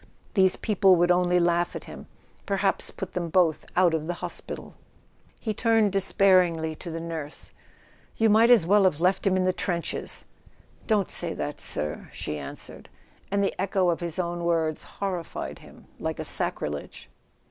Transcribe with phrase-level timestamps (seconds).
[0.33, 4.73] These people would only laugh at him—perhaps put them both out of the hos¬ pital!
[5.39, 7.51] He turned despairingly to the nurse.
[8.17, 10.25] "You might as well have left him in the trenches."
[10.87, 12.89] "Don't say that, sir," she answered;
[13.29, 17.07] and the echo of his own words horrified him like a sacrilege.